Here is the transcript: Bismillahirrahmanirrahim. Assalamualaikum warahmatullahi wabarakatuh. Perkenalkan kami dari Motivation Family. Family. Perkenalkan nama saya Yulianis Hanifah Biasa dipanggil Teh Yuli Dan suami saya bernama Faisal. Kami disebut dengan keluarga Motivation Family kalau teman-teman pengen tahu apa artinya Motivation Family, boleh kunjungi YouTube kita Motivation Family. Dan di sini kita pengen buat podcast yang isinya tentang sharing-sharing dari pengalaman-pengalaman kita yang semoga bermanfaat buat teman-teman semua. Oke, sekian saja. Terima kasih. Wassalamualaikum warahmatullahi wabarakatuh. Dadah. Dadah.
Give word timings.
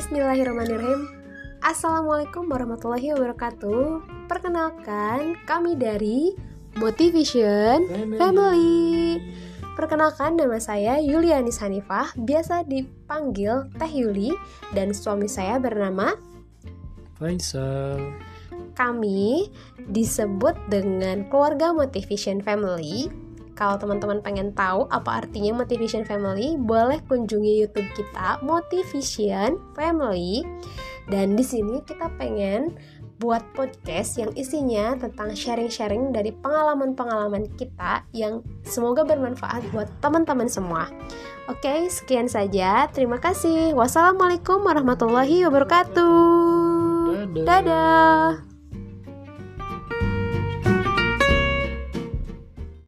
Bismillahirrahmanirrahim. 0.00 1.12
Assalamualaikum 1.60 2.48
warahmatullahi 2.48 3.12
wabarakatuh. 3.12 4.00
Perkenalkan 4.32 5.36
kami 5.44 5.76
dari 5.76 6.32
Motivation 6.80 7.84
Family. 7.84 8.16
Family. 8.16 8.80
Perkenalkan 9.76 10.40
nama 10.40 10.56
saya 10.56 10.96
Yulianis 11.04 11.60
Hanifah 11.60 12.16
Biasa 12.16 12.64
dipanggil 12.64 13.68
Teh 13.76 13.92
Yuli 13.92 14.32
Dan 14.72 14.96
suami 14.96 15.28
saya 15.28 15.60
bernama 15.60 16.16
Faisal. 17.20 18.00
Kami 18.72 19.52
disebut 19.84 20.56
dengan 20.72 21.28
keluarga 21.28 21.76
Motivation 21.76 22.40
Family 22.40 23.12
kalau 23.60 23.76
teman-teman 23.76 24.24
pengen 24.24 24.56
tahu 24.56 24.88
apa 24.88 25.20
artinya 25.20 25.60
Motivation 25.60 26.08
Family, 26.08 26.56
boleh 26.56 26.96
kunjungi 27.04 27.60
YouTube 27.60 27.92
kita 27.92 28.40
Motivation 28.40 29.60
Family. 29.76 30.40
Dan 31.12 31.36
di 31.36 31.44
sini 31.44 31.84
kita 31.84 32.08
pengen 32.16 32.72
buat 33.20 33.44
podcast 33.52 34.16
yang 34.16 34.32
isinya 34.32 34.96
tentang 34.96 35.36
sharing-sharing 35.36 36.08
dari 36.08 36.32
pengalaman-pengalaman 36.32 37.52
kita 37.60 38.08
yang 38.16 38.40
semoga 38.64 39.04
bermanfaat 39.04 39.68
buat 39.76 39.92
teman-teman 40.00 40.48
semua. 40.48 40.88
Oke, 41.44 41.84
sekian 41.92 42.32
saja. 42.32 42.88
Terima 42.88 43.20
kasih. 43.20 43.76
Wassalamualaikum 43.76 44.64
warahmatullahi 44.64 45.44
wabarakatuh. 45.44 46.16
Dadah. 47.12 47.44
Dadah. 47.44 48.49